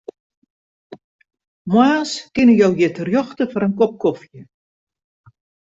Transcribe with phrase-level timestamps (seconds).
[1.73, 4.41] Moarns kinne jo hjir terjochte foar in kop kofje.